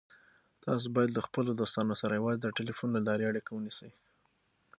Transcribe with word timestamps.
تاسو 0.65 0.87
باید 0.95 1.11
له 1.13 1.21
خپلو 1.27 1.49
دوستانو 1.59 1.93
سره 2.01 2.13
یوازې 2.19 2.39
د 2.41 2.47
ټلیفون 2.57 2.89
له 2.93 3.01
لارې 3.07 3.29
اړیکه 3.31 3.49
ونیسئ. 3.53 3.91